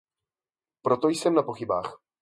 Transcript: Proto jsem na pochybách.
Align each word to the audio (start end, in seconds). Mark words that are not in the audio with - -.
Proto 0.81 1.07
jsem 1.07 1.33
na 1.33 1.43
pochybách. 1.43 1.97